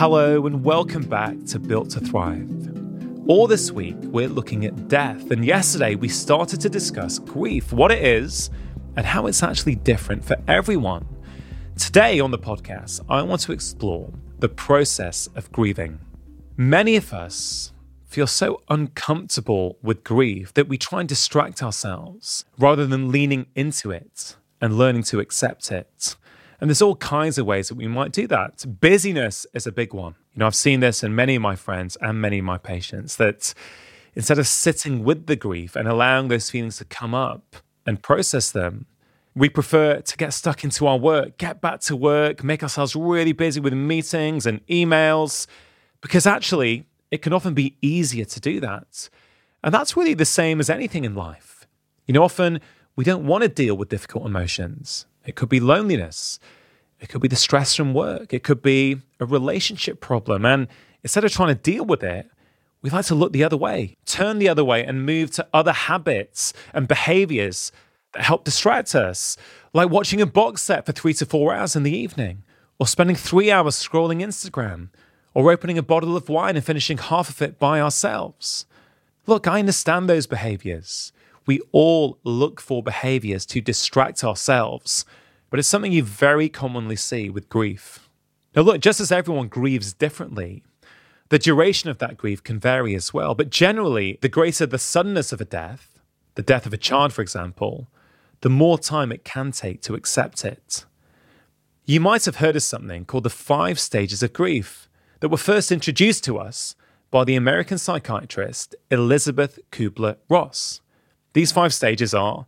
[0.00, 2.48] Hello, and welcome back to Built to Thrive.
[3.28, 7.92] All this week, we're looking at death, and yesterday we started to discuss grief, what
[7.92, 8.48] it is,
[8.96, 11.06] and how it's actually different for everyone.
[11.76, 15.98] Today on the podcast, I want to explore the process of grieving.
[16.56, 17.74] Many of us
[18.06, 23.90] feel so uncomfortable with grief that we try and distract ourselves rather than leaning into
[23.90, 26.16] it and learning to accept it.
[26.60, 28.64] And there's all kinds of ways that we might do that.
[28.80, 30.14] Busyness is a big one.
[30.34, 33.16] You know, I've seen this in many of my friends and many of my patients
[33.16, 33.54] that
[34.14, 37.56] instead of sitting with the grief and allowing those feelings to come up
[37.86, 38.86] and process them,
[39.34, 43.32] we prefer to get stuck into our work, get back to work, make ourselves really
[43.32, 45.46] busy with meetings and emails,
[46.00, 49.08] because actually, it can often be easier to do that.
[49.62, 51.66] And that's really the same as anything in life.
[52.06, 52.60] You know, often
[52.96, 55.06] we don't want to deal with difficult emotions.
[55.24, 56.38] It could be loneliness.
[57.00, 58.32] It could be the stress from work.
[58.32, 60.44] It could be a relationship problem.
[60.44, 60.68] And
[61.02, 62.30] instead of trying to deal with it,
[62.82, 65.72] we like to look the other way, turn the other way, and move to other
[65.72, 67.72] habits and behaviors
[68.12, 69.36] that help distract us,
[69.72, 72.42] like watching a box set for three to four hours in the evening,
[72.78, 74.88] or spending three hours scrolling Instagram,
[75.34, 78.66] or opening a bottle of wine and finishing half of it by ourselves.
[79.26, 81.12] Look, I understand those behaviors.
[81.50, 85.04] We all look for behaviors to distract ourselves,
[85.50, 88.08] but it's something you very commonly see with grief.
[88.54, 90.62] Now, look, just as everyone grieves differently,
[91.28, 93.34] the duration of that grief can vary as well.
[93.34, 95.98] But generally, the greater the suddenness of a death,
[96.36, 97.88] the death of a child, for example,
[98.42, 100.84] the more time it can take to accept it.
[101.84, 105.72] You might have heard of something called the five stages of grief that were first
[105.72, 106.76] introduced to us
[107.10, 110.80] by the American psychiatrist Elisabeth Kubler Ross.
[111.32, 112.46] These five stages are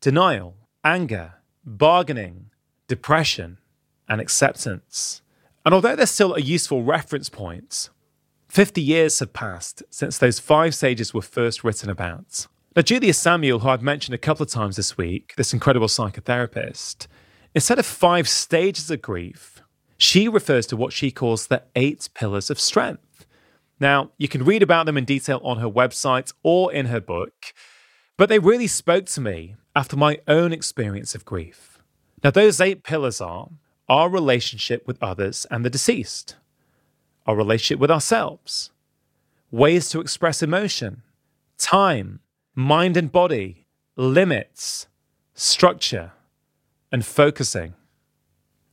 [0.00, 1.34] denial, anger,
[1.64, 2.50] bargaining,
[2.86, 3.58] depression,
[4.08, 5.22] and acceptance.
[5.64, 7.90] And although they're still a useful reference point,
[8.48, 12.46] 50 years have passed since those five stages were first written about.
[12.74, 17.06] Now, Julia Samuel, who I've mentioned a couple of times this week, this incredible psychotherapist,
[17.54, 19.62] instead of five stages of grief,
[19.96, 23.26] she refers to what she calls the eight pillars of strength.
[23.80, 27.52] Now, you can read about them in detail on her website or in her book,
[28.18, 31.78] but they really spoke to me after my own experience of grief.
[32.22, 33.48] Now, those eight pillars are
[33.88, 36.34] our relationship with others and the deceased,
[37.26, 38.72] our relationship with ourselves,
[39.52, 41.02] ways to express emotion,
[41.56, 42.18] time,
[42.56, 44.88] mind and body, limits,
[45.32, 46.10] structure,
[46.90, 47.74] and focusing.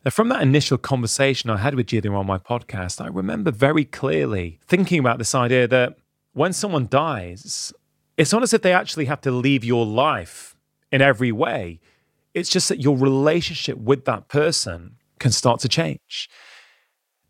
[0.03, 3.85] Now, from that initial conversation I had with Julia on my podcast, I remember very
[3.85, 5.97] clearly thinking about this idea that
[6.33, 7.71] when someone dies,
[8.17, 10.55] it's not as if they actually have to leave your life
[10.91, 11.79] in every way.
[12.33, 16.29] It's just that your relationship with that person can start to change.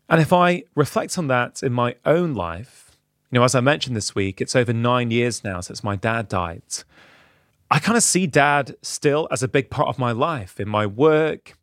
[0.08, 2.96] And if I reflect on that in my own life,
[3.30, 6.28] you know, as I mentioned this week, it's over nine years now since my dad
[6.28, 6.62] died.
[7.70, 10.86] I kind of see dad still as a big part of my life, in my
[10.86, 11.58] work,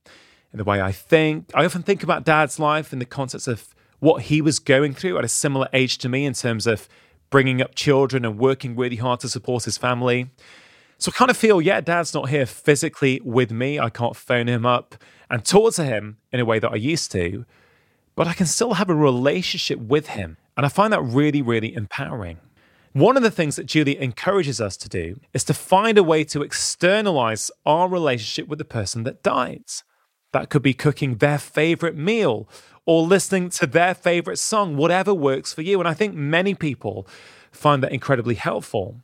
[0.52, 1.50] in the way I think.
[1.54, 5.18] I often think about dad's life in the context of what he was going through
[5.18, 6.90] at a similar age to me in terms of
[7.34, 10.30] bringing up children and working really hard to support his family.
[11.00, 13.80] So I kind of feel, yeah, dad's not here physically with me.
[13.80, 14.94] I can't phone him up
[15.32, 17.44] and talk to him in a way that I used to,
[18.16, 20.38] but I can still have a relationship with him.
[20.56, 22.38] And I find that really, really empowering.
[22.92, 26.24] One of the things that Julia encourages us to do is to find a way
[26.26, 29.64] to externalize our relationship with the person that died.
[30.34, 32.48] That could be cooking their favorite meal
[32.86, 35.80] or listening to their favorite song, whatever works for you.
[35.80, 37.08] And I think many people
[37.52, 39.00] find that incredibly helpful.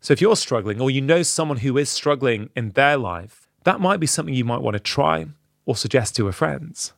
[0.00, 3.80] So if you're struggling or you know someone who is struggling in their life, that
[3.80, 5.26] might be something you might want to try
[5.64, 6.90] or suggest to a friend.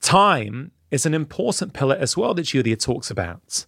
[0.00, 3.66] Time is an important pillar as well that Julia talks about.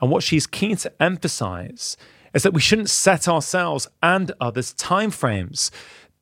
[0.00, 1.96] And what she's keen to emphasize
[2.34, 5.70] is that we shouldn't set ourselves and others timeframes.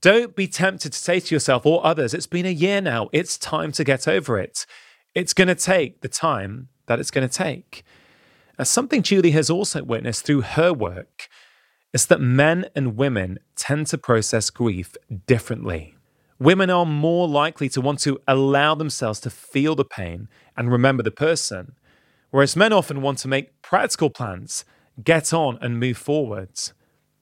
[0.04, 3.38] Don't be tempted to say to yourself or others, it's been a year now, it's
[3.38, 4.66] time to get over it.
[5.14, 7.84] It's going to take the time that it's going to take.
[8.58, 11.26] As something Julia has also witnessed through her work
[11.94, 14.94] is that men and women tend to process grief
[15.26, 15.94] differently.
[16.38, 21.02] Women are more likely to want to allow themselves to feel the pain and remember
[21.02, 21.76] the person,
[22.30, 24.66] whereas men often want to make practical plans,
[25.02, 26.74] get on, and move forwards.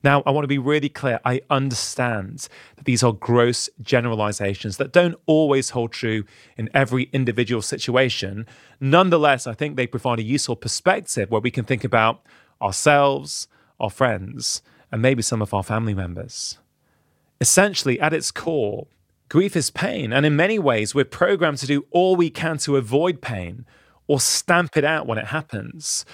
[0.03, 1.21] Now, I want to be really clear.
[1.25, 6.25] I understand that these are gross generalizations that don't always hold true
[6.57, 8.47] in every individual situation.
[8.81, 12.23] Nonetheless, I think they provide a useful perspective where we can think about
[12.61, 13.47] ourselves,
[13.79, 16.59] our friends, and maybe some of our family members.
[17.41, 18.87] Essentially, at its core,
[19.29, 20.13] grief is pain.
[20.13, 23.67] And in many ways, we're programmed to do all we can to avoid pain
[24.07, 26.05] or stamp it out when it happens.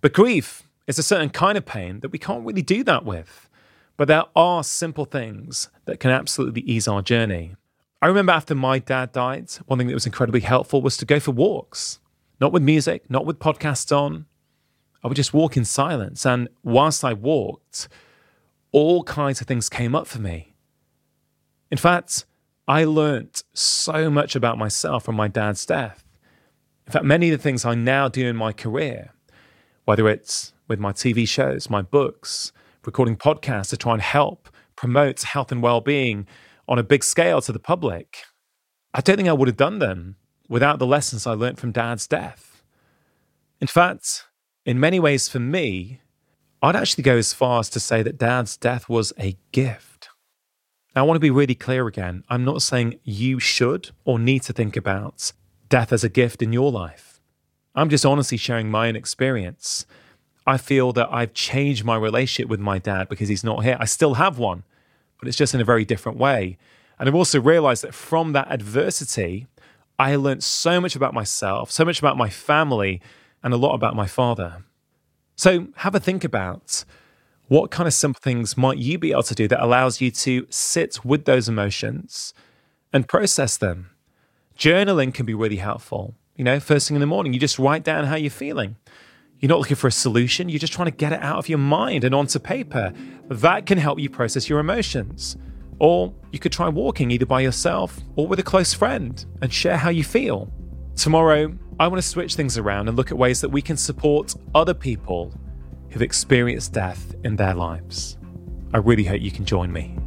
[0.00, 3.48] But grief is a certain kind of pain that we can't really do that with.
[3.96, 7.54] But there are simple things that can absolutely ease our journey.
[8.02, 11.20] I remember after my dad died, one thing that was incredibly helpful was to go
[11.20, 12.00] for walks,
[12.40, 14.26] not with music, not with podcasts on.
[15.04, 16.26] I would just walk in silence.
[16.26, 17.88] And whilst I walked,
[18.72, 20.54] all kinds of things came up for me.
[21.70, 22.24] In fact,
[22.66, 26.04] I learnt so much about myself from my dad's death.
[26.86, 29.12] In fact, many of the things I now do in my career,
[29.90, 32.52] whether it's with my TV shows, my books,
[32.86, 36.28] recording podcasts to try and help promote health and well being
[36.68, 38.18] on a big scale to the public.
[38.94, 40.14] I don't think I would have done them
[40.48, 42.62] without the lessons I learned from dad's death.
[43.60, 44.26] In fact,
[44.64, 46.02] in many ways for me,
[46.62, 50.08] I'd actually go as far as to say that dad's death was a gift.
[50.94, 52.22] Now, I want to be really clear again.
[52.28, 55.32] I'm not saying you should or need to think about
[55.68, 57.09] death as a gift in your life.
[57.74, 59.86] I'm just honestly sharing my own experience
[60.46, 63.76] I feel that I've changed my relationship with my dad because he's not here.
[63.78, 64.64] I still have one,
[65.18, 66.56] but it's just in a very different way.
[66.98, 69.46] And I've also realized that from that adversity,
[69.98, 73.00] I learned so much about myself, so much about my family,
[73.42, 74.64] and a lot about my father.
[75.36, 76.84] So have a think about
[77.48, 80.46] what kind of simple things might you be able to do that allows you to
[80.50, 82.34] sit with those emotions
[82.92, 83.90] and process them.
[84.58, 86.14] Journaling can be really helpful.
[86.40, 88.76] You know, first thing in the morning, you just write down how you're feeling.
[89.40, 91.58] You're not looking for a solution, you're just trying to get it out of your
[91.58, 92.94] mind and onto paper.
[93.28, 95.36] That can help you process your emotions.
[95.80, 99.76] Or you could try walking either by yourself or with a close friend and share
[99.76, 100.50] how you feel.
[100.96, 104.34] Tomorrow, I want to switch things around and look at ways that we can support
[104.54, 105.34] other people
[105.90, 108.16] who've experienced death in their lives.
[108.72, 109.99] I really hope you can join me.